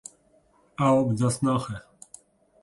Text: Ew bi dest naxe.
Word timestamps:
Ew 0.87 0.97
bi 1.07 1.13
dest 1.19 1.41
naxe. 1.45 1.77